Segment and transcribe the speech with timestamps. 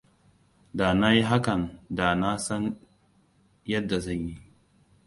[0.77, 2.63] Da na yi hakan da na san
[3.71, 4.35] yadda zan yi.